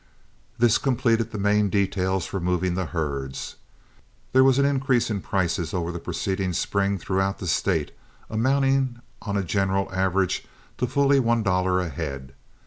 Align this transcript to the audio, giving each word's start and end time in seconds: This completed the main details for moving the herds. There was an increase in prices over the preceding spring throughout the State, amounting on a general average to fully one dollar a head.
This 0.57 0.79
completed 0.79 1.29
the 1.31 1.37
main 1.37 1.69
details 1.69 2.25
for 2.25 2.39
moving 2.39 2.73
the 2.73 2.87
herds. 2.87 3.57
There 4.33 4.43
was 4.43 4.57
an 4.57 4.65
increase 4.65 5.11
in 5.11 5.21
prices 5.21 5.75
over 5.75 5.91
the 5.91 5.99
preceding 5.99 6.53
spring 6.53 6.97
throughout 6.97 7.37
the 7.37 7.45
State, 7.45 7.91
amounting 8.27 8.99
on 9.21 9.37
a 9.37 9.43
general 9.43 9.93
average 9.93 10.43
to 10.79 10.87
fully 10.87 11.19
one 11.19 11.43
dollar 11.43 11.79
a 11.79 11.89
head. 11.89 12.33